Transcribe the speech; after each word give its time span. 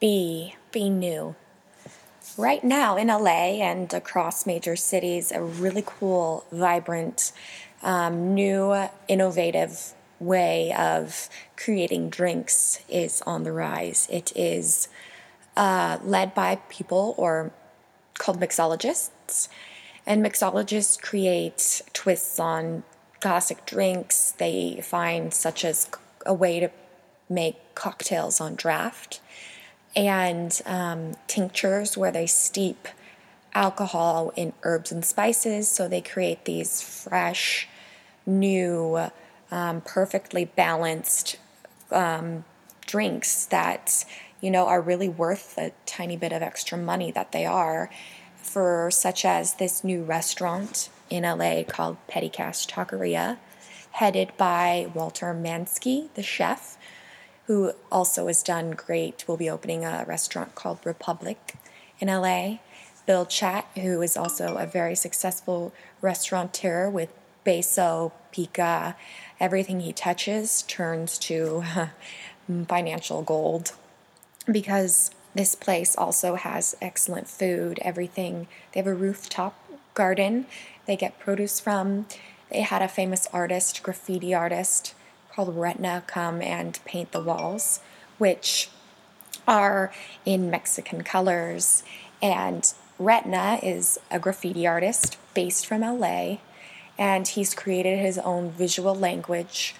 be 0.00 0.56
be 0.72 0.88
new. 0.88 1.36
Right 2.36 2.64
now 2.64 2.96
in 2.96 3.08
LA 3.08 3.60
and 3.60 3.92
across 3.92 4.46
major 4.46 4.76
cities, 4.76 5.30
a 5.30 5.42
really 5.42 5.82
cool, 5.84 6.44
vibrant, 6.50 7.32
um, 7.82 8.34
new, 8.34 8.88
innovative 9.08 9.94
way 10.18 10.72
of 10.72 11.28
creating 11.56 12.08
drinks 12.10 12.80
is 12.88 13.22
on 13.22 13.42
the 13.42 13.52
rise. 13.52 14.06
It 14.10 14.32
is 14.36 14.88
uh, 15.56 15.98
led 16.02 16.34
by 16.34 16.56
people 16.68 17.14
or 17.18 17.52
called 18.18 18.40
mixologists. 18.40 19.48
And 20.06 20.24
mixologists 20.24 21.00
create 21.00 21.82
twists 21.92 22.38
on 22.38 22.84
classic 23.20 23.66
drinks. 23.66 24.32
They 24.32 24.80
find 24.82 25.34
such 25.34 25.64
as 25.64 25.90
a 26.24 26.32
way 26.32 26.60
to 26.60 26.70
make 27.28 27.74
cocktails 27.74 28.40
on 28.40 28.54
draft 28.54 29.20
and 29.96 30.60
um, 30.66 31.14
tinctures 31.26 31.96
where 31.96 32.12
they 32.12 32.26
steep 32.26 32.88
alcohol 33.54 34.32
in 34.36 34.52
herbs 34.62 34.92
and 34.92 35.04
spices. 35.04 35.68
So 35.68 35.88
they 35.88 36.00
create 36.00 36.44
these 36.44 36.80
fresh, 36.80 37.68
new, 38.26 39.10
um, 39.50 39.80
perfectly 39.80 40.44
balanced 40.44 41.36
um, 41.90 42.44
drinks 42.86 43.46
that 43.46 44.04
you 44.40 44.50
know 44.50 44.66
are 44.66 44.80
really 44.80 45.08
worth 45.08 45.58
a 45.58 45.72
tiny 45.86 46.16
bit 46.16 46.32
of 46.32 46.42
extra 46.42 46.78
money 46.78 47.10
that 47.10 47.32
they 47.32 47.44
are 47.46 47.90
for 48.36 48.90
such 48.90 49.24
as 49.24 49.54
this 49.54 49.84
new 49.84 50.02
restaurant 50.02 50.88
in 51.08 51.24
LA 51.24 51.62
called 51.62 51.96
Petty 52.08 52.28
Cash 52.28 52.66
Taqueria, 52.66 53.38
headed 53.92 54.32
by 54.36 54.90
Walter 54.94 55.34
Manzke, 55.34 56.08
the 56.14 56.22
chef, 56.22 56.78
who 57.50 57.72
also 57.90 58.28
has 58.28 58.44
done 58.44 58.70
great. 58.70 59.26
Will 59.26 59.36
be 59.36 59.50
opening 59.50 59.84
a 59.84 60.04
restaurant 60.06 60.54
called 60.54 60.78
Republique 60.84 61.54
in 61.98 62.06
LA. 62.06 62.58
Bill 63.06 63.26
Chait, 63.26 63.64
who 63.74 64.00
is 64.02 64.16
also 64.16 64.54
a 64.54 64.66
very 64.66 64.94
successful 64.94 65.72
restaurateur 66.00 66.88
with 66.88 67.12
Beso, 67.44 68.12
Picca, 68.30 68.94
everything 69.40 69.80
he 69.80 69.92
touches 69.92 70.62
turns 70.62 71.18
to 71.18 71.64
financial 72.68 73.22
gold 73.22 73.72
because 74.46 75.10
this 75.34 75.56
place 75.56 75.96
also 75.96 76.36
has 76.36 76.76
excellent 76.80 77.26
food, 77.26 77.80
everything. 77.82 78.46
They 78.72 78.78
have 78.78 78.86
a 78.86 78.94
rooftop 78.94 79.58
garden 79.94 80.46
they 80.86 80.94
get 80.94 81.18
produce 81.18 81.58
from. 81.58 82.06
They 82.48 82.60
had 82.60 82.80
a 82.80 82.86
famous 82.86 83.26
artist, 83.32 83.82
graffiti 83.82 84.32
artist 84.32 84.94
called 85.34 85.54
Retna, 85.56 86.06
come 86.06 86.42
and 86.42 86.78
paint 86.84 87.12
the 87.12 87.20
walls, 87.20 87.80
which 88.18 88.70
are 89.46 89.92
in 90.24 90.50
Mexican 90.50 91.02
colors. 91.02 91.82
And 92.22 92.72
Retna 93.00 93.62
is 93.62 93.98
a 94.10 94.18
graffiti 94.18 94.66
artist 94.66 95.16
based 95.34 95.66
from 95.66 95.80
LA 95.80 96.38
and 97.00 97.26
he's 97.26 97.54
created 97.54 97.98
his 97.98 98.18
own 98.18 98.50
visual 98.50 98.94
language 98.94 99.74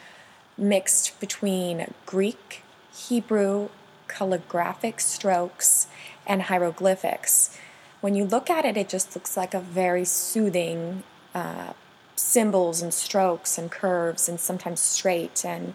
mixed 0.57 1.21
between 1.21 1.93
Greek, 2.07 2.63
Hebrew, 2.95 3.69
calligraphic 4.09 5.01
strokes, 5.01 5.87
and 6.27 6.43
hieroglyphics. 6.43 7.59
When 8.01 8.15
you 8.15 8.25
look 8.25 8.49
at 8.49 8.65
it, 8.65 8.79
it 8.79 8.89
just 8.89 9.15
looks 9.15 9.37
like 9.37 9.53
a 9.53 9.61
very 9.61 10.07
soothing 10.07 11.03
uh, 11.35 11.75
symbols 12.21 12.83
and 12.83 12.93
strokes 12.93 13.59
and 13.59 13.71
curves 13.71 14.29
and 14.29 14.39
sometimes 14.39 14.81
straight. 14.81 15.45
And 15.45 15.75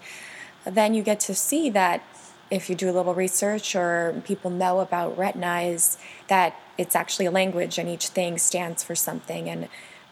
then 0.63 0.93
you 0.93 1.03
get 1.03 1.19
to 1.21 1.35
see 1.35 1.69
that 1.71 2.03
if 2.51 2.69
you 2.69 2.75
do 2.75 2.89
a 2.89 2.93
little 2.93 3.15
research 3.15 3.75
or 3.75 4.21
people 4.23 4.51
know 4.51 4.79
about 4.79 5.17
Retna, 5.17 5.73
is 5.73 5.97
that 6.27 6.55
it's 6.77 6.95
actually 6.95 7.25
a 7.25 7.31
language 7.31 7.77
and 7.77 7.89
each 7.89 8.09
thing 8.09 8.37
stands 8.37 8.83
for 8.83 8.95
something. 8.95 9.49
And 9.49 9.67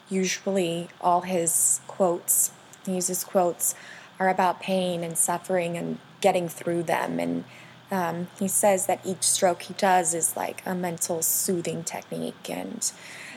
usually 0.09 0.89
all 0.99 1.21
his 1.21 1.79
quotes, 1.87 2.51
he 2.85 2.95
uses 2.95 3.23
quotes, 3.23 3.75
are 4.19 4.29
about 4.29 4.59
pain 4.59 5.03
and 5.03 5.17
suffering 5.17 5.77
and 5.77 5.99
getting 6.21 6.49
through 6.49 6.83
them. 6.83 7.19
And 7.19 7.43
um, 7.91 8.27
he 8.39 8.47
says 8.47 8.87
that 8.87 9.05
each 9.05 9.23
stroke 9.23 9.63
he 9.63 9.75
does 9.75 10.13
is 10.13 10.35
like 10.35 10.63
a 10.65 10.73
mental 10.73 11.21
soothing 11.21 11.83
technique. 11.83 12.49
And 12.49 12.91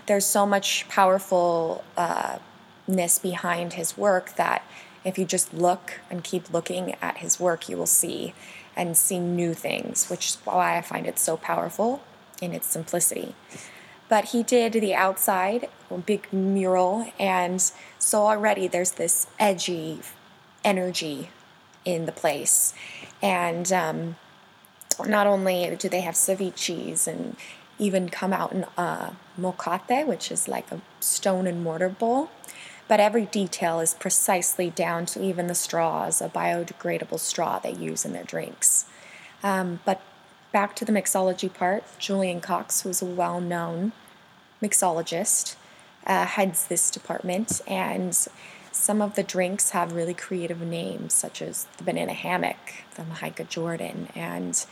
there's 0.07 0.27
so 0.27 0.47
much 0.47 0.89
powerful. 0.89 1.85
uh, 1.97 2.39
behind 2.87 3.75
his 3.75 3.97
work 3.97 4.37
that 4.37 4.65
if 5.05 5.19
you 5.19 5.25
just 5.25 5.55
look 5.55 6.01
and 6.11 6.25
keep 6.25 6.53
looking 6.53 6.97
at 7.01 7.19
his 7.19 7.39
work, 7.39 7.69
you 7.69 7.77
will 7.77 7.87
see 7.87 8.35
and 8.77 8.97
see 8.97 9.19
new 9.19 9.55
things, 9.55 10.09
which 10.11 10.27
is 10.27 10.39
why 10.45 10.77
I 10.77 10.83
find 10.83 11.07
it 11.07 11.19
so 11.19 11.37
powerful 11.37 12.03
in 12.43 12.53
its 12.53 12.67
simplicity. 12.67 13.35
But 14.09 14.27
he 14.27 14.43
did 14.43 14.73
the 14.75 14.95
outside, 14.95 15.69
a 15.91 15.99
big 15.99 16.33
mural, 16.33 17.13
and 17.19 17.61
so 17.99 18.27
already 18.27 18.69
there's 18.69 18.93
this 18.93 19.27
edgy 19.39 20.01
energy 20.65 21.31
in 21.85 22.07
the 22.07 22.13
place. 22.13 22.75
And 23.23 23.73
um, 23.73 24.17
not 25.05 25.27
only 25.27 25.75
do 25.77 25.89
they 25.89 26.03
have 26.03 26.15
ceviches 26.15 27.07
and 27.07 27.37
even 27.79 28.09
come 28.09 28.33
out 28.33 28.53
in 28.53 28.65
uh, 28.77 29.13
mocate, 29.37 30.07
which 30.07 30.31
is 30.31 30.49
like 30.49 30.71
a 30.73 30.81
stone 31.01 31.47
and 31.47 31.63
mortar 31.63 31.89
bowl, 31.89 32.31
but 32.89 33.01
every 33.01 33.27
detail 33.27 33.81
is 33.81 33.95
precisely 33.95 34.71
down 34.71 35.07
to 35.07 35.23
even 35.23 35.47
the 35.47 35.55
straws, 35.55 36.21
a 36.21 36.29
biodegradable 36.29 37.19
straw 37.19 37.59
they 37.59 37.73
use 37.73 38.05
in 38.05 38.13
their 38.13 38.25
drinks. 38.25 38.87
Um, 39.43 39.81
but 39.85 40.01
back 40.53 40.77
to 40.77 40.85
the 40.85 40.93
mixology 40.93 41.53
part, 41.53 41.85
Julian 41.99 42.41
Cox, 42.41 42.83
who's 42.83 43.03
a 43.03 43.07
well 43.07 43.41
known 43.41 43.93
mixologist, 44.63 45.57
uh, 46.07 46.27
heads 46.27 46.67
this 46.67 46.91
department, 46.91 47.61
and 47.67 48.17
some 48.73 49.03
of 49.03 49.15
the 49.17 49.23
drinks 49.23 49.71
have 49.71 49.93
really 49.93 50.15
creative 50.15 50.61
names, 50.61 51.15
such 51.15 51.43
as 51.43 51.67
the 51.79 51.85
Banana 51.85 52.13
Hammock, 52.13 52.57
the 52.95 53.03
Mahika 53.03 53.49
Jordan, 53.49 54.09
and 54.15 54.65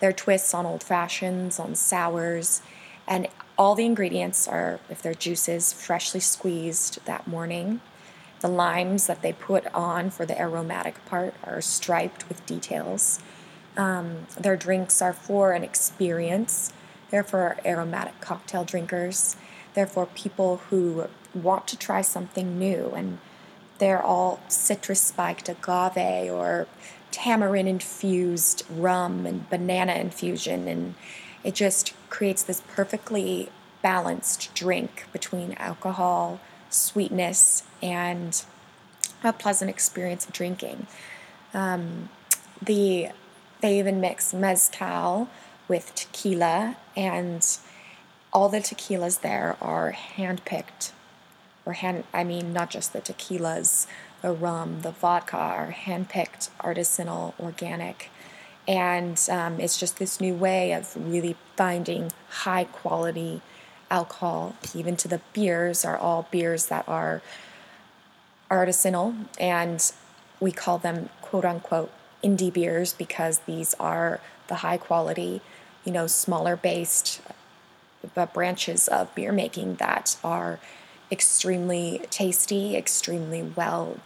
their 0.00 0.12
twists 0.12 0.54
on 0.54 0.64
old 0.64 0.82
fashions, 0.82 1.58
on 1.58 1.74
sours, 1.74 2.62
and 3.06 3.28
all 3.58 3.74
the 3.74 3.84
ingredients 3.84 4.46
are, 4.46 4.78
if 4.88 5.02
they're 5.02 5.14
juices, 5.14 5.72
freshly 5.72 6.20
squeezed 6.20 7.04
that 7.06 7.26
morning. 7.26 7.80
The 8.40 8.48
limes 8.48 9.08
that 9.08 9.20
they 9.20 9.32
put 9.32 9.66
on 9.74 10.10
for 10.10 10.24
the 10.24 10.40
aromatic 10.40 11.04
part 11.06 11.34
are 11.42 11.60
striped 11.60 12.28
with 12.28 12.46
details. 12.46 13.18
Um, 13.76 14.28
their 14.38 14.56
drinks 14.56 15.02
are 15.02 15.12
for 15.12 15.52
an 15.52 15.64
experience. 15.64 16.72
They're 17.10 17.24
for 17.24 17.56
aromatic 17.64 18.20
cocktail 18.20 18.64
drinkers. 18.64 19.34
They're 19.74 19.88
for 19.88 20.06
people 20.06 20.58
who 20.70 21.08
want 21.34 21.66
to 21.68 21.76
try 21.76 22.00
something 22.02 22.60
new. 22.60 22.92
And 22.94 23.18
they're 23.78 24.02
all 24.02 24.38
citrus 24.46 25.00
spiked 25.00 25.48
agave 25.48 26.32
or 26.32 26.68
tamarind 27.10 27.68
infused 27.68 28.64
rum 28.70 29.26
and 29.26 29.50
banana 29.50 29.94
infusion. 29.94 30.68
And 30.68 30.94
it 31.42 31.56
just 31.56 31.92
creates 32.10 32.42
this 32.42 32.62
perfectly 32.74 33.50
balanced 33.82 34.52
drink 34.54 35.06
between 35.12 35.54
alcohol, 35.54 36.40
sweetness, 36.70 37.64
and 37.82 38.44
a 39.22 39.32
pleasant 39.32 39.70
experience 39.70 40.26
of 40.26 40.32
drinking. 40.32 40.86
Um, 41.54 42.08
the 42.60 43.08
they 43.60 43.78
even 43.78 44.00
mix 44.00 44.32
mezcal 44.32 45.28
with 45.66 45.94
tequila, 45.94 46.76
and 46.96 47.46
all 48.32 48.48
the 48.48 48.58
tequilas 48.58 49.20
there 49.20 49.56
are 49.60 49.92
handpicked, 49.92 50.92
or 51.66 51.72
hand, 51.74 52.04
I 52.14 52.24
mean, 52.24 52.52
not 52.52 52.70
just 52.70 52.92
the 52.92 53.00
tequilas, 53.00 53.86
the 54.22 54.32
rum, 54.32 54.82
the 54.82 54.92
vodka 54.92 55.36
are 55.36 55.72
handpicked, 55.72 56.50
artisanal, 56.60 57.34
organic. 57.38 58.10
And 58.68 59.18
um, 59.30 59.58
it's 59.58 59.80
just 59.80 59.98
this 59.98 60.20
new 60.20 60.34
way 60.34 60.72
of 60.72 60.94
really 60.94 61.36
finding 61.56 62.12
high 62.28 62.64
quality 62.64 63.40
alcohol. 63.90 64.54
Even 64.74 64.94
to 64.96 65.08
the 65.08 65.22
beers 65.32 65.86
are 65.86 65.96
all 65.96 66.28
beers 66.30 66.66
that 66.66 66.86
are 66.86 67.22
artisanal, 68.50 69.26
and 69.40 69.90
we 70.38 70.52
call 70.52 70.76
them 70.76 71.08
quote 71.22 71.46
unquote 71.46 71.90
indie 72.22 72.52
beers 72.52 72.92
because 72.92 73.38
these 73.40 73.72
are 73.80 74.20
the 74.48 74.56
high 74.56 74.76
quality, 74.76 75.40
you 75.84 75.92
know, 75.92 76.06
smaller 76.06 76.54
based 76.54 77.22
uh, 78.16 78.26
branches 78.26 78.86
of 78.88 79.14
beer 79.14 79.32
making 79.32 79.76
that 79.76 80.18
are 80.22 80.60
extremely 81.10 82.02
tasty, 82.10 82.76
extremely 82.76 83.42
well 83.42 83.98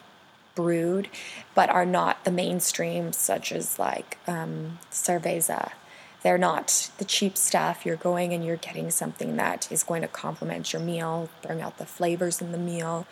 brewed, 0.55 1.09
but 1.55 1.71
are 1.71 1.87
not 1.87 2.25
the 2.25 2.31
mainstream, 2.31 3.13
such 3.13 3.53
as 3.53 3.79
like 3.79 4.19
um, 4.27 4.79
cerveza. 4.91 5.73
They're 6.23 6.39
not 6.39 6.91
the 6.99 7.05
cheap 7.05 7.37
stuff. 7.37 7.85
You're 7.85 7.97
going 7.97 8.33
and 8.33 8.45
you're 8.45 8.57
getting 8.57 8.91
something 8.91 9.37
that 9.37 9.71
is 9.73 9.83
going 9.83 10.03
to 10.03 10.09
complement 10.09 10.73
your 10.73 10.81
meal, 10.81 11.29
bring 11.43 11.61
out 11.61 11.79
the 11.79 11.87
flavors 11.87 12.41
in 12.41 12.53
the 12.53 12.59
meal, 12.59 13.07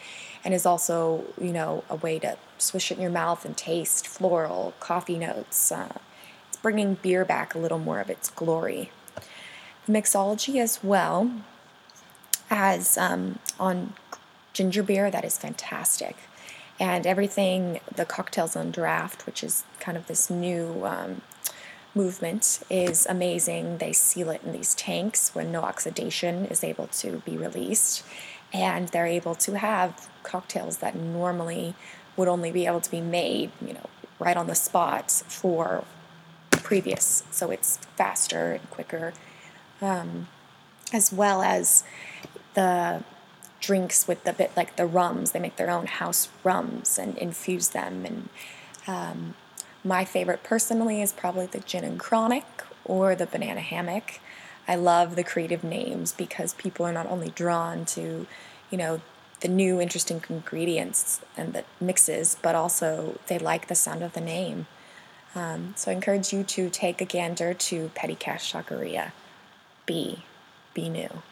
and 0.44 0.54
is 0.54 0.64
also, 0.64 1.24
you 1.40 1.52
know, 1.52 1.82
a 1.90 1.96
way 1.96 2.20
to 2.20 2.36
swish 2.58 2.92
it 2.92 2.96
in 2.96 3.02
your 3.02 3.10
mouth 3.10 3.44
and 3.44 3.56
taste 3.56 4.06
floral, 4.06 4.74
coffee 4.78 5.18
notes. 5.18 5.72
Uh, 5.72 5.98
it's 6.48 6.56
bringing 6.58 6.94
beer 6.94 7.24
back 7.24 7.54
a 7.54 7.58
little 7.58 7.80
more 7.80 8.00
of 8.00 8.10
its 8.10 8.30
glory. 8.30 8.92
Mixology 9.88 10.60
as 10.60 10.84
well 10.84 11.32
as 12.48 12.96
um, 12.96 13.40
on 13.58 13.94
ginger 14.52 14.82
beer 14.84 15.10
that 15.10 15.24
is 15.24 15.36
fantastic 15.36 16.16
and 16.80 17.06
everything 17.06 17.78
the 17.94 18.04
cocktails 18.04 18.56
on 18.56 18.72
draft 18.72 19.26
which 19.26 19.44
is 19.44 19.62
kind 19.78 19.96
of 19.96 20.08
this 20.08 20.28
new 20.28 20.84
um, 20.84 21.22
movement 21.94 22.60
is 22.70 23.06
amazing. 23.06 23.78
They 23.78 23.92
seal 23.92 24.30
it 24.30 24.42
in 24.44 24.52
these 24.52 24.74
tanks 24.74 25.34
when 25.34 25.50
no 25.50 25.62
oxidation 25.62 26.46
is 26.46 26.62
able 26.62 26.86
to 26.88 27.22
be 27.24 27.36
released. 27.36 28.04
And 28.52 28.88
they're 28.88 29.06
able 29.06 29.34
to 29.36 29.58
have 29.58 30.08
cocktails 30.22 30.78
that 30.78 30.94
normally 30.96 31.74
would 32.16 32.28
only 32.28 32.50
be 32.50 32.66
able 32.66 32.80
to 32.80 32.90
be 32.90 33.00
made 33.00 33.50
you 33.64 33.72
know 33.72 33.88
right 34.18 34.36
on 34.36 34.46
the 34.46 34.54
spot 34.54 35.10
for 35.10 35.84
previous. 36.50 37.22
So 37.30 37.50
it's 37.50 37.78
faster 37.96 38.52
and 38.52 38.70
quicker. 38.70 39.12
Um, 39.80 40.28
as 40.92 41.12
well 41.12 41.42
as 41.42 41.84
the 42.54 43.02
drinks 43.60 44.08
with 44.08 44.24
the 44.24 44.32
bit 44.32 44.52
like 44.56 44.76
the 44.76 44.86
rums. 44.86 45.32
They 45.32 45.38
make 45.38 45.56
their 45.56 45.70
own 45.70 45.86
house 45.86 46.28
rums 46.42 46.98
and 46.98 47.16
infuse 47.18 47.68
them. 47.68 48.04
And 48.04 48.28
um, 48.86 49.34
my 49.84 50.04
favorite 50.04 50.42
personally 50.42 51.00
is 51.00 51.12
probably 51.12 51.46
the 51.46 51.60
gin 51.60 51.84
and 51.84 51.98
chronic 51.98 52.44
or 52.84 53.14
the 53.14 53.26
banana 53.26 53.60
hammock. 53.60 54.20
I 54.66 54.76
love 54.76 55.16
the 55.16 55.24
creative 55.24 55.64
names 55.64 56.12
because 56.12 56.54
people 56.54 56.86
are 56.86 56.92
not 56.92 57.06
only 57.06 57.30
drawn 57.30 57.84
to, 57.86 58.26
you 58.70 58.78
know, 58.78 59.00
the 59.40 59.48
new 59.48 59.80
interesting 59.80 60.22
ingredients 60.28 61.20
and 61.36 61.54
the 61.54 61.64
mixes, 61.80 62.36
but 62.40 62.54
also 62.54 63.18
they 63.26 63.38
like 63.38 63.68
the 63.68 63.74
sound 63.74 64.02
of 64.02 64.12
the 64.12 64.20
name. 64.20 64.66
Um, 65.34 65.74
so 65.76 65.90
I 65.90 65.94
encourage 65.94 66.32
you 66.32 66.42
to 66.44 66.68
take 66.68 67.00
a 67.00 67.04
gander 67.04 67.54
to 67.54 67.90
Petty 67.94 68.14
Cash 68.14 68.52
Taqueria. 68.52 69.12
Be, 69.86 70.24
be 70.74 70.88
new. 70.88 71.22